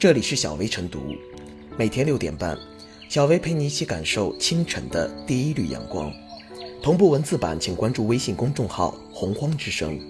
[0.00, 1.14] 这里是小薇晨读，
[1.76, 2.56] 每天六点半，
[3.10, 6.10] 小薇陪你一起感受清晨的第一缕阳光。
[6.82, 10.00] 同步文字版，请关注微信公众号“洪荒之声”。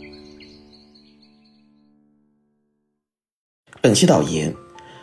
[3.83, 4.55] 本期导言：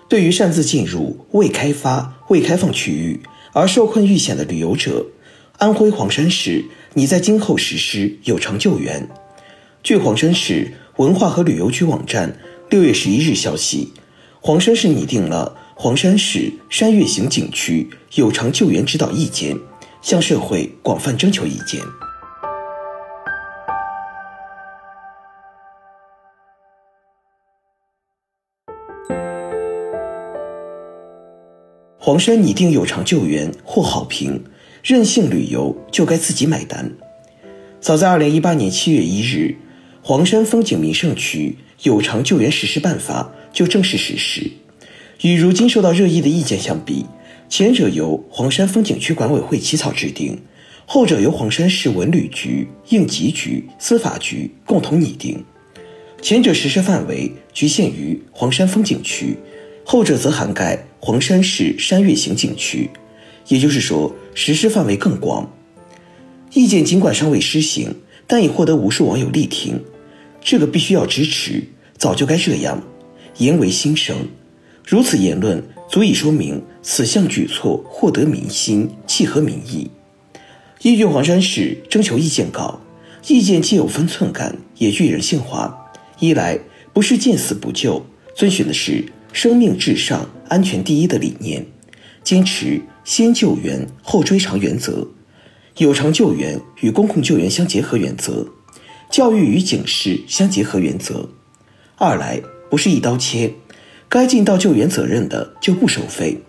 [0.08, 3.20] 对于擅自进入未开发、未开放区域
[3.52, 5.06] 而受困遇险的旅游者，
[5.58, 6.64] 安徽黄山市
[6.94, 9.06] 拟在今后实施有偿救援。
[9.84, 13.92] 据黄山市文化和旅游局网站六月十一日消息。
[14.48, 19.54] 黄山市拟定了《黄山市山岳型景区有偿救援指导意见》，
[20.01, 21.82] 向社会广泛征求意见。
[32.00, 34.45] 黄山拟定有偿救援获好评，
[34.81, 36.94] 任性旅游就该自己买单。
[37.81, 39.58] 早在二零一八年七月一日，
[40.08, 43.33] 《黄山风景名胜区有偿救援实施办法》。
[43.58, 44.52] 就正式实施。
[45.23, 47.08] 与如今受到热议的意见相比，
[47.50, 50.38] 前者由黄山风景区管委会起草制定，
[50.86, 55.44] 后者由黄山市文旅局、应急局、司法局共同拟定。
[56.22, 59.35] 前者实施范围局限于黄山风景区，
[59.83, 62.88] 后者则涵盖黄山市山岳型景区，
[63.47, 65.52] 也就是说，实施范围更广。
[66.53, 67.95] 意见尽管尚未施行，
[68.28, 69.83] 但已获得无数网友力挺。
[70.44, 71.63] 这个必须要支持，
[71.97, 72.83] 早就该这样。
[73.38, 74.27] 言为心声，
[74.85, 79.89] 如此言论足以说明此项举措获得民心，契合民意。
[80.81, 82.81] 依据黄山市征求意见稿，
[83.27, 85.91] 意见既有分寸感，也具人性化。
[86.19, 86.59] 一来
[86.94, 88.03] 不是见死不救，
[88.35, 91.66] 遵循的是生命至上、安全第一的理念，
[92.23, 95.07] 坚持先救援后追偿原则，
[95.77, 98.47] 有偿救援与公共救援相结合原则，
[99.11, 101.29] 教育与警示相结合原则。
[101.97, 102.41] 二来。
[102.69, 103.53] 不是一刀切，
[104.09, 106.41] 该尽到救援责任的就不收费。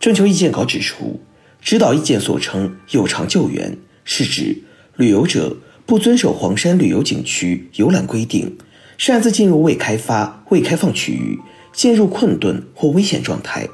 [0.00, 1.20] 征求意见稿指出，
[1.60, 4.62] 指导意见所称有偿救援，是指
[4.96, 8.58] 旅游者不遵守黄山旅游景区游览规定，
[8.98, 11.38] 擅自进入未开发、未开放区域，
[11.72, 13.66] 陷入困顿或危险状态，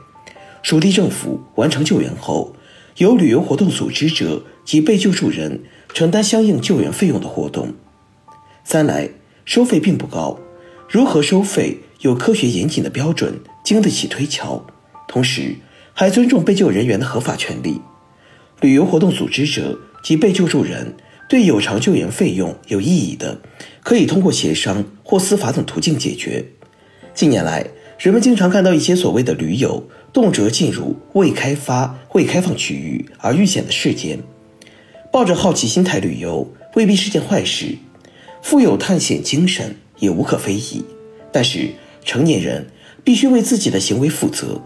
[0.63, 2.55] 属地政府完成救援后，
[2.99, 5.61] 由旅游活动组织者及被救助人
[5.93, 7.75] 承担相应救援费用的活动。
[8.63, 9.11] 三来，
[9.45, 10.39] 收费并不高。
[10.91, 14.67] 如何收费有科学严谨的标准，经得起推敲，
[15.07, 15.55] 同时
[15.95, 17.81] 还尊重被救人员的合法权利。
[18.61, 20.97] 旅游活动组织者及被救助人
[21.29, 23.41] 对有偿救援费用有异议的，
[23.85, 26.45] 可以通过协商或司法等途径解决。
[27.15, 27.69] 近年来，
[28.01, 34.19] 人们经常看到一些所谓的驴友动辄进入未开发、未开放区域而遇险的事件。
[35.13, 37.79] 抱着好奇心态旅游未必是件坏事，
[38.43, 39.77] 富有探险精神。
[40.01, 40.85] 也无可非议，
[41.31, 41.69] 但是
[42.05, 42.67] 成年人
[43.05, 44.61] 必须为自己的行为负责。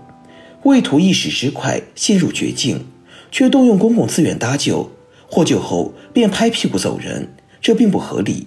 [0.63, 2.87] 为图一时之快陷入绝境，
[3.31, 4.91] 却动用公共资源搭救，
[5.27, 7.29] 获救后便拍屁股走人，
[7.61, 8.47] 这并不合理。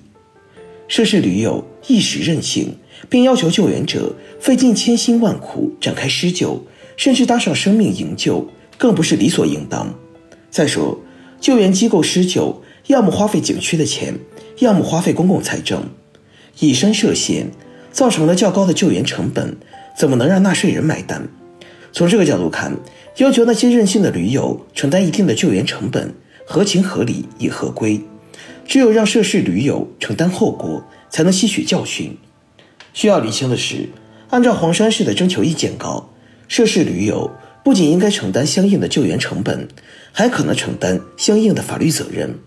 [0.88, 2.76] 涉事驴友一时任性，
[3.10, 6.66] 并要求救援者费尽千辛万苦展开施救，
[6.96, 9.94] 甚至搭上生命营救，更不是理所应当。
[10.50, 10.98] 再说，
[11.40, 14.18] 救援机构施救，要么花费景区的钱，
[14.60, 15.84] 要么花费公共财政。
[16.60, 17.52] 以身涉险，
[17.92, 19.58] 造成了较高的救援成本，
[19.98, 21.28] 怎么能让纳税人买单？
[21.92, 22.76] 从这个角度看，
[23.18, 26.14] 要求那些任性的驴友承担一定的救援成本，
[26.46, 28.02] 合情合理也合规。
[28.68, 32.18] 只有让涉事驴友承担后果，才能吸取教训。
[32.94, 33.90] 需要理清的是，
[34.30, 36.10] 按照黄山市的征求意见稿，
[36.48, 37.32] 涉事驴友
[37.64, 39.68] 不仅应该承担相应的救援成本，
[40.12, 42.40] 还可能承担相应的法律责任。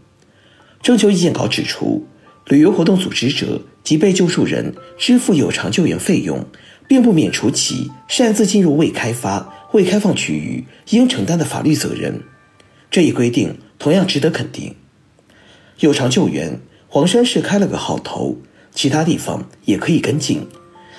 [0.83, 2.07] 征求意见稿指出。
[2.47, 6.45] 旅游活动组织者及被救助人支付有偿救援费用，
[6.89, 12.21] 并不免除其擅自进入未开发、未开放区域应承担的法律责任。
[12.91, 14.75] 这一规定同样值得肯定。
[15.79, 18.37] 有偿救援，黄山市开了个好头，
[18.75, 20.47] 其他地方也可以跟进。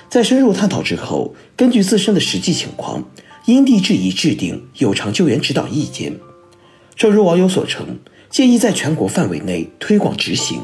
[0.09, 3.03] 在深入探讨之后，根据自身的实际情况，
[3.46, 6.17] 因地制宜制定有偿救援指导意见。
[6.96, 7.99] 正如网友所称，
[8.29, 10.61] 建议在全国范围内推广执行。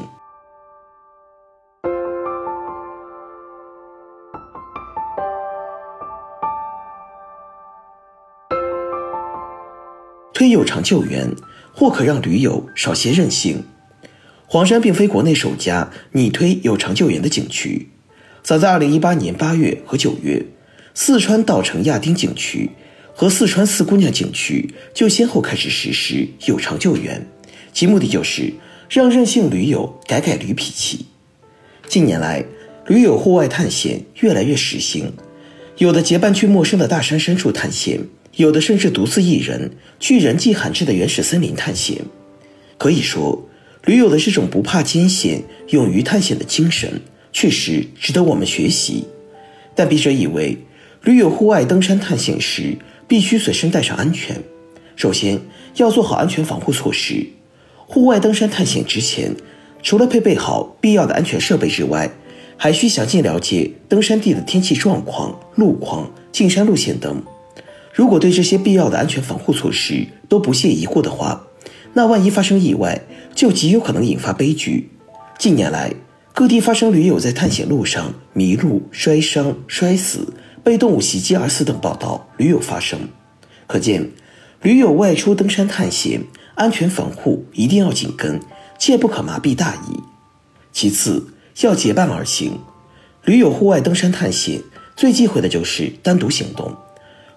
[10.38, 11.34] 推有偿救援，
[11.74, 13.64] 或可让驴友少些任性。
[14.46, 17.88] 黄山并非国内首家拟推有偿救援的景区，
[18.44, 20.46] 早在2018年8月和9月，
[20.94, 22.70] 四川稻城亚丁景区
[23.12, 27.26] 和四川四姑娘景区就先后开始实施有偿救援，
[27.72, 28.54] 其目的就是
[28.88, 31.06] 让任性驴友改改驴脾气。
[31.88, 32.44] 近年来，
[32.86, 35.12] 驴友户外探险越来越时兴，
[35.78, 37.98] 有的结伴去陌生的大山深处探险，
[38.38, 42.02] 有的甚至独自一人去人迹罕至的原始森林探险。
[42.76, 43.48] 可以说，
[43.84, 47.00] 驴友的这种不怕艰险、勇于探险的精神，
[47.32, 49.04] 确实值得我们学习。
[49.74, 50.56] 但笔者以为，
[51.02, 54.40] 驴友户外登山探险时，必须随身带上安全。
[54.94, 55.40] 首先，
[55.74, 57.26] 要做好安全防护措施。
[57.88, 59.34] 户外登山探险之前，
[59.82, 62.08] 除了配备好必要的安全设备之外，
[62.56, 67.20] 还需详尽了解登山地的天气状况、路况、进山路线等。
[67.98, 71.48] 如果对这些必要的安全防护措施都不屑一顾的话，
[71.94, 73.02] 那万一发生意外，
[73.34, 74.88] 就极有可能引发悲剧。
[75.36, 75.92] 近年来，
[76.32, 83.00] 各地发生驴友在探险路上迷路、摔伤、摔死、被动物袭击而死等报道屡有发生，
[83.66, 84.08] 可见，
[84.62, 86.22] 驴友外出登山探险，
[86.54, 88.38] 安全防护一定要紧跟，
[88.78, 89.98] 切不可麻痹大意。
[90.70, 91.26] 其次，
[91.62, 92.60] 要结伴而行。
[93.24, 94.62] 驴友户外登山探险
[94.94, 96.72] 最忌讳的就是单独行动。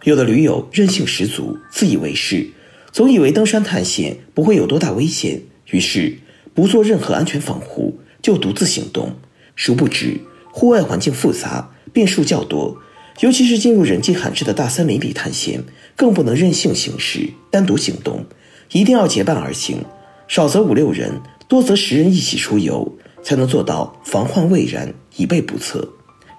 [0.04, 2.50] 有的驴友任性十足，自以为是，
[2.92, 6.18] 总以为登山探险不会有多大危险，于是
[6.54, 9.16] 不做任何安全防护就独自行动。
[9.56, 10.20] 殊不知，
[10.52, 12.78] 户外环境复杂，变数较多，
[13.20, 15.64] 尤其是进入人迹罕至的大森林里探险，
[15.96, 18.26] 更不能任性行事、单独行动，
[18.72, 19.86] 一定要结伴而行，
[20.28, 22.98] 少则五六人，多则十人一起出游。
[23.24, 25.88] 才能做到防患未然，以备不测。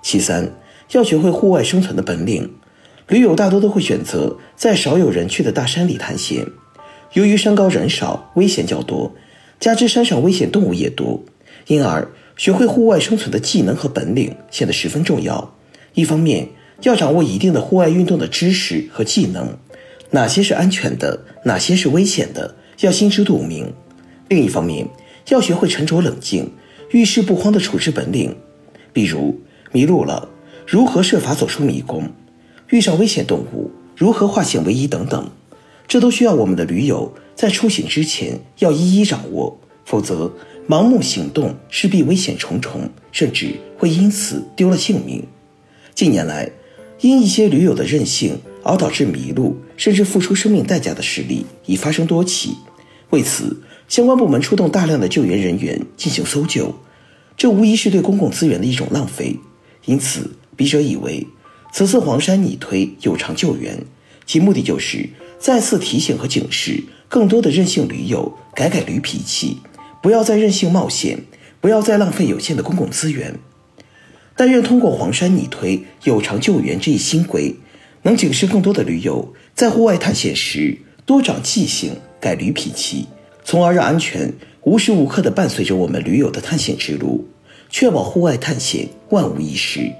[0.02, 0.52] 其三，
[0.90, 2.50] 要学会户外生存的本领。
[3.08, 6.46] 驴友大多都会选择在少有人去的大山里探险，
[7.12, 9.14] 由于山高人少，危险较多，
[9.60, 11.22] 加之山上危险动物也多，
[11.66, 15.54] 因而学会户外生存的技能和本领显得十分重要。
[15.94, 16.48] 一方面，
[16.82, 19.58] 要掌握一定的户外运动的知识和技能，
[20.10, 23.72] 哪些是安全的，哪些是危险的，要心知肚明。
[24.28, 24.88] 另一方面，
[25.28, 26.52] 要学会沉着冷静。
[26.92, 28.36] 遇事不慌的处置本领，
[28.92, 29.40] 比如
[29.72, 30.28] 迷路了，
[30.66, 32.02] 如何设法走出迷宫；
[32.72, 35.30] 遇上危险动物，如何化险为夷等等，
[35.86, 40.32] 这都需要我们的驴友在出行之前要一一掌握，否则
[40.66, 45.22] 盲目行动势必危险重重，甚至会因此丢了性命。
[45.94, 46.50] 近年来，
[47.02, 52.56] 因一些驴友的任性而导致迷路，甚至付出生命代价的事例已发生多起，
[53.10, 53.62] 为此。
[53.86, 56.74] 相关部门出动大量的救援人员进行搜救，
[57.36, 59.36] 这无疑是对公共资源的一种浪费。
[59.84, 61.26] 因此，笔者以为，
[61.72, 63.82] 此次黄山拟推有偿救援，
[64.26, 65.08] 其目的就是
[65.38, 69.56] 再次提醒和警示更多的任性驴友改改驴脾气，
[70.02, 71.18] 不要再任性冒险，
[71.62, 73.34] 不要再浪费有限的公共资源。
[74.36, 77.56] 但愿通过黄山拟推有偿救援这一新规，
[78.02, 83.06] 能警示更多的驴友在户外探险时多长记性，改驴脾气。
[83.44, 84.32] 从而让安全
[84.62, 87.26] 无时无刻地伴随着我们驴友的探险之路，
[87.70, 89.90] 确保户外探险万无一失。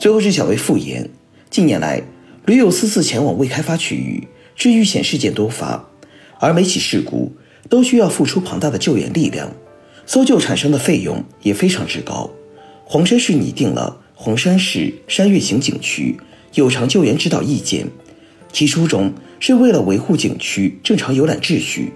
[0.00, 1.10] 最后是小薇复言：
[1.50, 2.02] 近年来，
[2.46, 4.26] 驴友私自前往未开发区域，
[4.56, 5.90] 致遇险事件多发，
[6.38, 7.30] 而每起事故
[7.68, 9.52] 都需要付出庞大的救援力量，
[10.06, 12.30] 搜救产生的费用也非常之高。
[12.86, 16.16] 黄山市拟定了《黄山市山岳型景区
[16.54, 17.84] 有偿救援指导意见》，
[18.50, 21.92] 其初衷是为了维护景区正常游览秩序，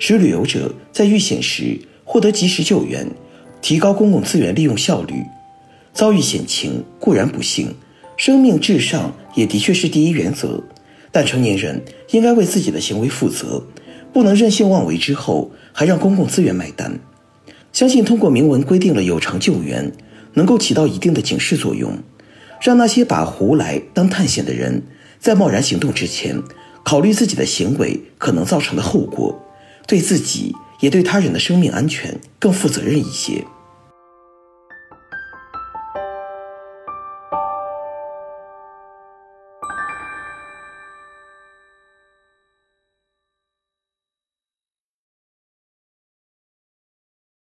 [0.00, 3.08] 使旅游者在遇险时获得及时救援，
[3.62, 5.14] 提高公共资源利用效率。
[5.94, 7.74] 遭遇险情固然不幸，
[8.16, 10.62] 生命至上也的确是第一原则，
[11.10, 13.64] 但成年人应该为自己的行为负责，
[14.12, 16.98] 不能任性妄为之后还让公共资源买单。
[17.72, 19.90] 相信通过明文规定了有偿救援。
[20.36, 21.96] 能够起到一定的警示作用，
[22.60, 24.82] 让那些把胡来当探险的人，
[25.20, 26.42] 在贸然行动之前，
[26.82, 29.40] 考虑自己的行为可能造成的后果，
[29.86, 33.44] 对自己也对他人的生命安全更负责任一些。